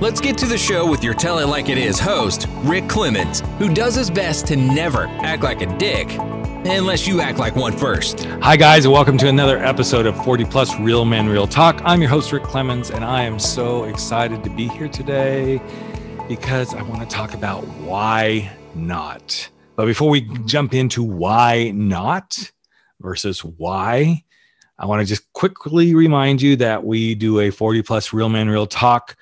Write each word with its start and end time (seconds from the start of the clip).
Let's 0.00 0.20
get 0.20 0.38
to 0.38 0.46
the 0.46 0.56
show 0.56 0.88
with 0.88 1.02
your 1.02 1.12
Tell 1.12 1.40
It 1.40 1.48
Like 1.48 1.68
It 1.68 1.76
Is 1.76 1.98
host, 1.98 2.46
Rick 2.58 2.88
Clemens, 2.88 3.40
who 3.58 3.68
does 3.68 3.96
his 3.96 4.10
best 4.10 4.46
to 4.46 4.54
never 4.54 5.08
act 5.24 5.42
like 5.42 5.60
a 5.60 5.76
dick, 5.76 6.08
unless 6.12 7.08
you 7.08 7.20
act 7.20 7.40
like 7.40 7.56
one 7.56 7.76
first. 7.76 8.24
Hi, 8.40 8.56
guys, 8.56 8.84
and 8.84 8.94
welcome 8.94 9.18
to 9.18 9.26
another 9.26 9.58
episode 9.58 10.06
of 10.06 10.16
40 10.24 10.44
Plus 10.44 10.78
Real 10.78 11.04
Men 11.04 11.28
Real 11.28 11.48
Talk. 11.48 11.82
I'm 11.84 12.00
your 12.00 12.10
host, 12.10 12.30
Rick 12.30 12.44
Clemens, 12.44 12.90
and 12.90 13.04
I 13.04 13.24
am 13.24 13.40
so 13.40 13.84
excited 13.84 14.44
to 14.44 14.50
be 14.50 14.68
here 14.68 14.86
today 14.86 15.60
because 16.28 16.74
I 16.74 16.82
want 16.82 17.00
to 17.00 17.08
talk 17.08 17.34
about 17.34 17.66
why 17.80 18.52
not. 18.76 19.50
But 19.74 19.86
before 19.86 20.10
we 20.10 20.20
jump 20.44 20.74
into 20.74 21.02
why 21.02 21.72
not 21.74 22.52
versus 23.00 23.44
why, 23.44 24.22
I 24.78 24.86
want 24.86 25.02
to 25.02 25.06
just 25.06 25.32
quickly 25.32 25.92
remind 25.96 26.40
you 26.40 26.54
that 26.54 26.84
we 26.84 27.16
do 27.16 27.40
a 27.40 27.50
40 27.50 27.82
plus 27.82 28.12
Real 28.12 28.28
Men 28.28 28.48
Real 28.48 28.68
Talk 28.68 29.16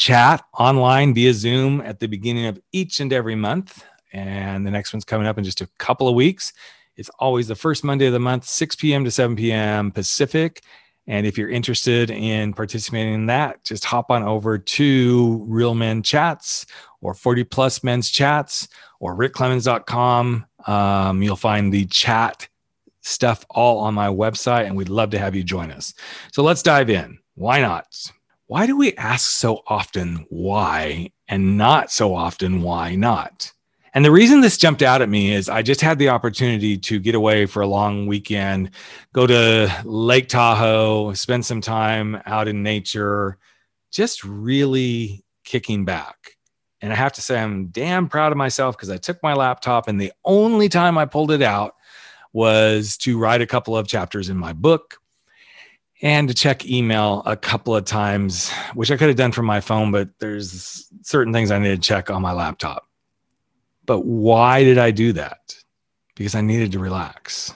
chat 0.00 0.42
online 0.58 1.12
via 1.12 1.34
Zoom 1.34 1.82
at 1.82 2.00
the 2.00 2.06
beginning 2.06 2.46
of 2.46 2.58
each 2.72 3.00
and 3.00 3.12
every 3.12 3.34
month. 3.34 3.84
And 4.14 4.66
the 4.66 4.70
next 4.70 4.94
one's 4.94 5.04
coming 5.04 5.26
up 5.26 5.36
in 5.36 5.44
just 5.44 5.60
a 5.60 5.68
couple 5.76 6.08
of 6.08 6.14
weeks. 6.14 6.54
It's 6.96 7.10
always 7.18 7.48
the 7.48 7.54
first 7.54 7.84
Monday 7.84 8.06
of 8.06 8.14
the 8.14 8.18
month, 8.18 8.46
6 8.46 8.76
p.m. 8.76 9.04
to 9.04 9.10
7 9.10 9.36
p.m. 9.36 9.92
Pacific. 9.92 10.62
And 11.06 11.26
if 11.26 11.36
you're 11.36 11.50
interested 11.50 12.10
in 12.10 12.54
participating 12.54 13.12
in 13.12 13.26
that, 13.26 13.62
just 13.62 13.84
hop 13.84 14.10
on 14.10 14.22
over 14.22 14.56
to 14.56 15.44
Real 15.46 15.74
Men 15.74 16.02
Chats 16.02 16.64
or 17.02 17.12
40 17.12 17.44
Plus 17.44 17.84
Men's 17.84 18.08
Chats 18.08 18.68
or 19.00 19.14
rickclemens.com. 19.14 20.46
Um, 20.66 21.22
you'll 21.22 21.36
find 21.36 21.70
the 21.70 21.84
chat 21.84 22.48
stuff 23.02 23.44
all 23.50 23.80
on 23.80 23.92
my 23.92 24.08
website, 24.08 24.64
and 24.64 24.78
we'd 24.78 24.88
love 24.88 25.10
to 25.10 25.18
have 25.18 25.34
you 25.34 25.44
join 25.44 25.70
us. 25.70 25.92
So 26.32 26.42
let's 26.42 26.62
dive 26.62 26.88
in. 26.88 27.18
Why 27.34 27.60
not? 27.60 27.86
Why 28.50 28.66
do 28.66 28.76
we 28.76 28.94
ask 28.94 29.30
so 29.30 29.62
often 29.68 30.26
why 30.28 31.12
and 31.28 31.56
not 31.56 31.92
so 31.92 32.16
often 32.16 32.62
why 32.62 32.96
not? 32.96 33.52
And 33.94 34.04
the 34.04 34.10
reason 34.10 34.40
this 34.40 34.56
jumped 34.56 34.82
out 34.82 35.02
at 35.02 35.08
me 35.08 35.32
is 35.32 35.48
I 35.48 35.62
just 35.62 35.80
had 35.80 36.00
the 36.00 36.08
opportunity 36.08 36.76
to 36.76 36.98
get 36.98 37.14
away 37.14 37.46
for 37.46 37.62
a 37.62 37.68
long 37.68 38.08
weekend, 38.08 38.72
go 39.12 39.24
to 39.28 39.72
Lake 39.84 40.28
Tahoe, 40.28 41.12
spend 41.12 41.46
some 41.46 41.60
time 41.60 42.20
out 42.26 42.48
in 42.48 42.64
nature, 42.64 43.38
just 43.92 44.24
really 44.24 45.24
kicking 45.44 45.84
back. 45.84 46.36
And 46.80 46.92
I 46.92 46.96
have 46.96 47.12
to 47.12 47.20
say, 47.20 47.40
I'm 47.40 47.68
damn 47.68 48.08
proud 48.08 48.32
of 48.32 48.36
myself 48.36 48.76
because 48.76 48.90
I 48.90 48.96
took 48.96 49.22
my 49.22 49.34
laptop 49.34 49.86
and 49.86 50.00
the 50.00 50.12
only 50.24 50.68
time 50.68 50.98
I 50.98 51.04
pulled 51.04 51.30
it 51.30 51.42
out 51.42 51.76
was 52.32 52.96
to 52.96 53.16
write 53.16 53.42
a 53.42 53.46
couple 53.46 53.76
of 53.76 53.86
chapters 53.86 54.28
in 54.28 54.36
my 54.36 54.54
book 54.54 54.96
and 56.02 56.28
to 56.28 56.34
check 56.34 56.66
email 56.66 57.22
a 57.26 57.36
couple 57.36 57.76
of 57.76 57.84
times, 57.84 58.50
which 58.74 58.90
I 58.90 58.96
could 58.96 59.08
have 59.08 59.16
done 59.16 59.32
from 59.32 59.46
my 59.46 59.60
phone, 59.60 59.92
but 59.92 60.08
there's 60.18 60.90
certain 61.02 61.32
things 61.32 61.50
I 61.50 61.58
need 61.58 61.74
to 61.74 61.78
check 61.78 62.10
on 62.10 62.22
my 62.22 62.32
laptop. 62.32 62.88
But 63.84 64.00
why 64.00 64.64
did 64.64 64.78
I 64.78 64.90
do 64.92 65.12
that? 65.14 65.54
Because 66.14 66.34
I 66.34 66.40
needed 66.40 66.72
to 66.72 66.78
relax. 66.78 67.54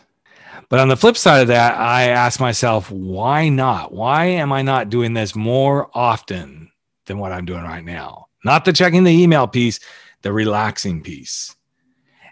But 0.69 0.81
on 0.81 0.89
the 0.89 0.97
flip 0.97 1.17
side 1.17 1.43
of 1.43 1.49
that, 1.49 1.79
I 1.79 2.09
asked 2.09 2.41
myself, 2.41 2.91
why 2.91 3.49
not? 3.49 3.93
Why 3.93 4.27
am 4.27 4.53
I 4.53 4.63
not 4.63 4.91
doing 4.91 5.15
this 5.15 5.35
more 5.35 5.91
often 5.95 6.71
than 7.07 7.19
what 7.19 7.33
I'm 7.33 7.45
doing 7.45 7.63
right 7.63 7.85
now? 7.85 8.27
Not 8.45 8.65
the 8.65 8.73
checking 8.73 9.05
the 9.05 9.23
email 9.23 9.47
piece, 9.47 9.81
the 10.23 10.33
relaxing 10.33 11.03
piece. 11.03 11.55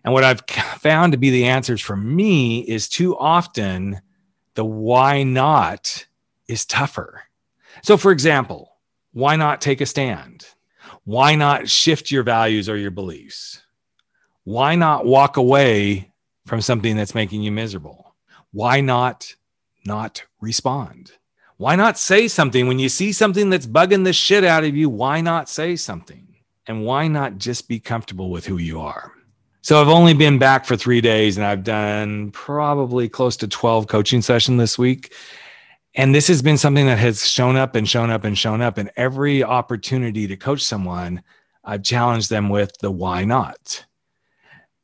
And 0.04 0.12
what 0.12 0.24
I've 0.24 0.40
found 0.80 1.12
to 1.12 1.18
be 1.18 1.30
the 1.30 1.44
answers 1.44 1.80
for 1.80 1.96
me 1.96 2.60
is 2.60 2.88
too 2.88 3.16
often 3.16 4.00
the 4.54 4.64
why 4.64 5.22
not 5.22 6.06
is 6.52 6.64
tougher. 6.64 7.24
So, 7.82 7.96
for 7.96 8.12
example, 8.12 8.76
why 9.12 9.36
not 9.36 9.60
take 9.60 9.80
a 9.80 9.86
stand? 9.86 10.46
Why 11.04 11.34
not 11.34 11.68
shift 11.68 12.10
your 12.10 12.22
values 12.22 12.68
or 12.68 12.76
your 12.76 12.90
beliefs? 12.90 13.62
Why 14.44 14.74
not 14.76 15.06
walk 15.06 15.36
away 15.36 16.12
from 16.46 16.60
something 16.60 16.96
that's 16.96 17.14
making 17.14 17.42
you 17.42 17.50
miserable? 17.50 18.14
Why 18.52 18.80
not 18.80 19.34
not 19.84 20.24
respond? 20.40 21.12
Why 21.56 21.76
not 21.76 21.98
say 21.98 22.28
something 22.28 22.66
when 22.66 22.78
you 22.78 22.88
see 22.88 23.12
something 23.12 23.50
that's 23.50 23.66
bugging 23.66 24.04
the 24.04 24.12
shit 24.12 24.44
out 24.44 24.64
of 24.64 24.76
you? 24.76 24.88
Why 24.88 25.20
not 25.20 25.48
say 25.48 25.76
something? 25.76 26.36
And 26.66 26.84
why 26.84 27.08
not 27.08 27.38
just 27.38 27.68
be 27.68 27.80
comfortable 27.80 28.30
with 28.30 28.46
who 28.46 28.58
you 28.58 28.80
are? 28.80 29.12
So 29.62 29.80
I've 29.80 29.88
only 29.88 30.14
been 30.14 30.38
back 30.38 30.64
for 30.64 30.76
three 30.76 31.00
days 31.00 31.36
and 31.36 31.46
I've 31.46 31.62
done 31.62 32.32
probably 32.32 33.08
close 33.08 33.36
to 33.38 33.48
12 33.48 33.86
coaching 33.86 34.22
sessions 34.22 34.58
this 34.58 34.76
week. 34.76 35.14
And 35.94 36.14
this 36.14 36.28
has 36.28 36.40
been 36.40 36.56
something 36.56 36.86
that 36.86 36.98
has 36.98 37.28
shown 37.28 37.56
up 37.56 37.74
and 37.74 37.88
shown 37.88 38.10
up 38.10 38.24
and 38.24 38.36
shown 38.36 38.62
up. 38.62 38.78
And 38.78 38.90
every 38.96 39.42
opportunity 39.42 40.26
to 40.26 40.36
coach 40.36 40.62
someone, 40.62 41.22
I've 41.64 41.82
challenged 41.82 42.30
them 42.30 42.48
with 42.48 42.78
the 42.78 42.90
why 42.90 43.24
not. 43.24 43.84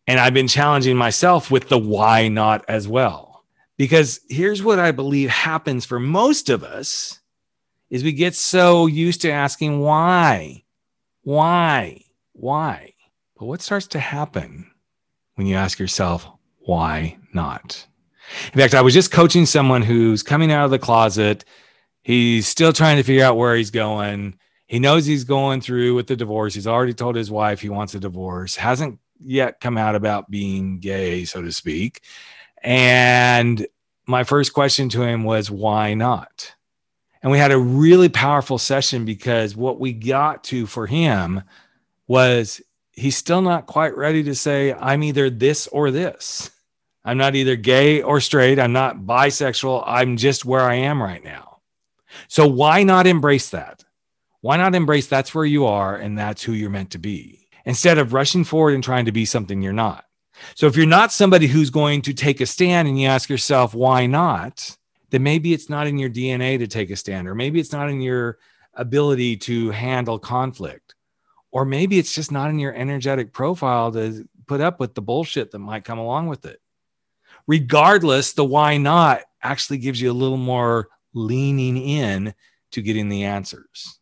And 0.06 0.20
I've 0.20 0.34
been 0.34 0.48
challenging 0.48 0.96
myself 0.96 1.50
with 1.50 1.68
the 1.68 1.78
why 1.78 2.28
not 2.28 2.64
as 2.68 2.86
well. 2.86 3.44
Because 3.76 4.20
here's 4.28 4.62
what 4.62 4.78
I 4.78 4.90
believe 4.90 5.30
happens 5.30 5.84
for 5.84 6.00
most 6.00 6.50
of 6.50 6.64
us 6.64 7.20
is 7.90 8.04
we 8.04 8.12
get 8.12 8.34
so 8.34 8.86
used 8.86 9.22
to 9.22 9.30
asking 9.30 9.80
why, 9.80 10.64
why, 11.22 12.02
why. 12.32 12.92
But 13.38 13.46
what 13.46 13.62
starts 13.62 13.86
to 13.88 14.00
happen 14.00 14.70
when 15.36 15.46
you 15.46 15.56
ask 15.56 15.78
yourself, 15.78 16.26
why 16.58 17.18
not? 17.32 17.86
In 18.52 18.58
fact, 18.58 18.74
I 18.74 18.82
was 18.82 18.94
just 18.94 19.10
coaching 19.10 19.46
someone 19.46 19.82
who's 19.82 20.22
coming 20.22 20.52
out 20.52 20.64
of 20.64 20.70
the 20.70 20.78
closet. 20.78 21.44
He's 22.02 22.46
still 22.46 22.72
trying 22.72 22.96
to 22.96 23.02
figure 23.02 23.24
out 23.24 23.36
where 23.36 23.54
he's 23.56 23.70
going. 23.70 24.38
He 24.66 24.78
knows 24.78 25.06
he's 25.06 25.24
going 25.24 25.60
through 25.60 25.94
with 25.94 26.06
the 26.06 26.16
divorce. 26.16 26.54
He's 26.54 26.66
already 26.66 26.94
told 26.94 27.16
his 27.16 27.30
wife 27.30 27.60
he 27.60 27.68
wants 27.68 27.94
a 27.94 28.00
divorce, 28.00 28.56
hasn't 28.56 28.98
yet 29.20 29.60
come 29.60 29.78
out 29.78 29.94
about 29.94 30.30
being 30.30 30.78
gay, 30.78 31.24
so 31.24 31.42
to 31.42 31.52
speak. 31.52 32.02
And 32.62 33.66
my 34.06 34.24
first 34.24 34.52
question 34.52 34.88
to 34.90 35.02
him 35.02 35.24
was, 35.24 35.50
why 35.50 35.94
not? 35.94 36.54
And 37.22 37.32
we 37.32 37.38
had 37.38 37.50
a 37.50 37.58
really 37.58 38.08
powerful 38.08 38.58
session 38.58 39.04
because 39.04 39.56
what 39.56 39.80
we 39.80 39.92
got 39.92 40.44
to 40.44 40.66
for 40.66 40.86
him 40.86 41.42
was 42.06 42.60
he's 42.92 43.16
still 43.16 43.42
not 43.42 43.66
quite 43.66 43.96
ready 43.96 44.22
to 44.24 44.34
say, 44.34 44.72
I'm 44.72 45.02
either 45.02 45.30
this 45.30 45.66
or 45.68 45.90
this. 45.90 46.50
I'm 47.08 47.16
not 47.16 47.34
either 47.34 47.56
gay 47.56 48.02
or 48.02 48.20
straight. 48.20 48.58
I'm 48.58 48.72
not 48.72 48.98
bisexual. 48.98 49.82
I'm 49.86 50.16
just 50.16 50.44
where 50.44 50.68
I 50.68 50.74
am 50.74 51.02
right 51.02 51.24
now. 51.24 51.60
So 52.28 52.46
why 52.46 52.82
not 52.82 53.06
embrace 53.06 53.50
that? 53.50 53.84
Why 54.40 54.56
not 54.58 54.74
embrace 54.74 55.06
that's 55.06 55.34
where 55.34 55.44
you 55.44 55.64
are 55.64 55.96
and 55.96 56.18
that's 56.18 56.42
who 56.42 56.52
you're 56.52 56.70
meant 56.70 56.90
to 56.90 56.98
be 56.98 57.48
instead 57.64 57.96
of 57.96 58.12
rushing 58.12 58.44
forward 58.44 58.74
and 58.74 58.84
trying 58.84 59.06
to 59.06 59.12
be 59.12 59.24
something 59.24 59.62
you're 59.62 59.72
not? 59.72 60.04
So 60.54 60.66
if 60.66 60.76
you're 60.76 60.86
not 60.86 61.10
somebody 61.10 61.46
who's 61.46 61.70
going 61.70 62.02
to 62.02 62.12
take 62.12 62.40
a 62.40 62.46
stand 62.46 62.86
and 62.86 63.00
you 63.00 63.08
ask 63.08 63.30
yourself, 63.30 63.74
why 63.74 64.06
not? 64.06 64.76
Then 65.10 65.22
maybe 65.22 65.54
it's 65.54 65.70
not 65.70 65.86
in 65.86 65.96
your 65.96 66.10
DNA 66.10 66.58
to 66.58 66.66
take 66.66 66.90
a 66.90 66.96
stand, 66.96 67.26
or 67.26 67.34
maybe 67.34 67.58
it's 67.58 67.72
not 67.72 67.88
in 67.88 68.02
your 68.02 68.38
ability 68.74 69.38
to 69.38 69.70
handle 69.70 70.18
conflict 70.18 70.94
or 71.50 71.64
maybe 71.64 71.98
it's 71.98 72.14
just 72.14 72.30
not 72.30 72.50
in 72.50 72.58
your 72.58 72.74
energetic 72.74 73.32
profile 73.32 73.90
to 73.92 74.28
put 74.46 74.60
up 74.60 74.78
with 74.80 74.94
the 74.94 75.02
bullshit 75.02 75.50
that 75.50 75.58
might 75.58 75.84
come 75.84 75.98
along 75.98 76.28
with 76.28 76.44
it. 76.44 76.60
Regardless, 77.48 78.34
the 78.34 78.44
why 78.44 78.76
not 78.76 79.22
actually 79.42 79.78
gives 79.78 80.00
you 80.00 80.10
a 80.10 80.12
little 80.12 80.36
more 80.36 80.88
leaning 81.14 81.76
in 81.76 82.34
to 82.72 82.82
getting 82.82 83.08
the 83.08 83.24
answers. 83.24 83.98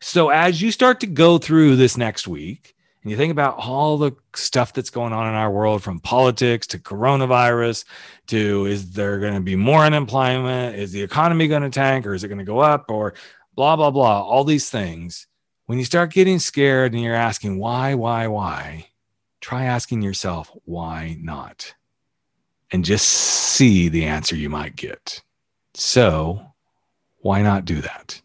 So 0.00 0.28
as 0.30 0.62
you 0.62 0.70
start 0.70 1.00
to 1.00 1.06
go 1.06 1.38
through 1.38 1.76
this 1.76 1.96
next 1.96 2.28
week 2.28 2.74
and 3.02 3.10
you 3.10 3.16
think 3.16 3.32
about 3.32 3.56
all 3.58 3.98
the 3.98 4.12
stuff 4.34 4.72
that's 4.72 4.90
going 4.90 5.12
on 5.12 5.28
in 5.28 5.34
our 5.34 5.50
world 5.50 5.82
from 5.82 6.00
politics 6.00 6.66
to 6.68 6.78
coronavirus 6.78 7.84
to 8.28 8.66
is 8.66 8.92
there 8.92 9.18
going 9.18 9.34
to 9.34 9.40
be 9.40 9.56
more 9.56 9.80
unemployment? 9.80 10.76
Is 10.76 10.92
the 10.92 11.02
economy 11.02 11.48
going 11.48 11.62
to 11.62 11.70
tank 11.70 12.06
or 12.06 12.14
is 12.14 12.24
it 12.24 12.28
going 12.28 12.38
to 12.38 12.44
go 12.44 12.60
up 12.60 12.86
or 12.88 13.14
blah, 13.54 13.74
blah, 13.76 13.90
blah, 13.90 14.22
all 14.22 14.44
these 14.44 14.70
things 14.70 15.26
when 15.66 15.78
you 15.78 15.84
start 15.84 16.12
getting 16.12 16.38
scared 16.38 16.92
and 16.92 17.02
you're 17.02 17.14
asking 17.14 17.58
why, 17.58 17.94
why, 17.94 18.28
why, 18.28 18.88
try 19.40 19.64
asking 19.64 20.02
yourself, 20.02 20.50
why 20.64 21.16
not? 21.20 21.74
And 22.72 22.84
just 22.84 23.06
see 23.06 23.88
the 23.88 24.04
answer 24.04 24.34
you 24.34 24.50
might 24.50 24.76
get. 24.76 25.22
So, 25.74 26.40
why 27.18 27.42
not 27.42 27.64
do 27.64 27.80
that? 27.80 28.20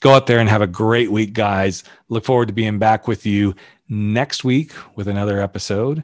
Go 0.00 0.14
out 0.14 0.26
there 0.26 0.38
and 0.38 0.48
have 0.48 0.62
a 0.62 0.66
great 0.66 1.10
week, 1.10 1.32
guys. 1.32 1.84
Look 2.08 2.24
forward 2.24 2.48
to 2.48 2.54
being 2.54 2.78
back 2.78 3.06
with 3.06 3.26
you 3.26 3.54
next 3.88 4.44
week 4.44 4.72
with 4.96 5.08
another 5.08 5.40
episode. 5.40 6.02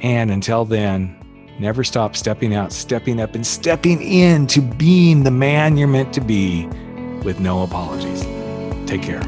And 0.00 0.30
until 0.30 0.64
then, 0.64 1.16
never 1.60 1.84
stop 1.84 2.16
stepping 2.16 2.54
out, 2.54 2.72
stepping 2.72 3.20
up, 3.20 3.34
and 3.34 3.46
stepping 3.46 4.02
in 4.02 4.46
to 4.48 4.60
being 4.60 5.22
the 5.22 5.30
man 5.30 5.76
you're 5.76 5.86
meant 5.86 6.12
to 6.14 6.20
be 6.20 6.66
with 7.22 7.38
no 7.38 7.62
apologies. 7.62 8.22
Take 8.86 9.02
care. 9.02 9.22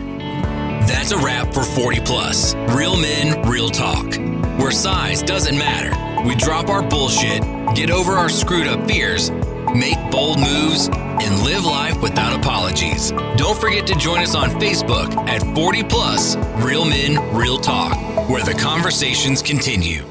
That's 0.86 1.12
a 1.12 1.18
wrap 1.18 1.54
for 1.54 1.62
40 1.62 2.00
Plus. 2.00 2.54
Real 2.70 2.96
men, 2.96 3.48
real 3.48 3.70
talk. 3.70 4.16
Where 4.58 4.72
size 4.72 5.22
doesn't 5.22 5.56
matter. 5.56 5.94
We 6.28 6.34
drop 6.34 6.68
our 6.68 6.82
bullshit, 6.82 7.42
get 7.74 7.90
over 7.90 8.12
our 8.12 8.28
screwed 8.28 8.66
up 8.66 8.86
fears, 8.88 9.30
make 9.74 9.98
bold 10.10 10.38
moves, 10.38 10.88
and 10.88 11.42
live 11.44 11.64
life 11.64 12.00
without 12.02 12.38
apologies. 12.38 13.12
Don't 13.36 13.58
forget 13.58 13.86
to 13.86 13.94
join 13.96 14.20
us 14.20 14.34
on 14.34 14.50
Facebook 14.60 15.16
at 15.28 15.42
40 15.54 15.84
Plus 15.84 16.36
Real 16.64 16.84
Men, 16.84 17.34
Real 17.34 17.58
Talk, 17.58 17.96
where 18.28 18.44
the 18.44 18.54
conversations 18.54 19.42
continue. 19.42 20.04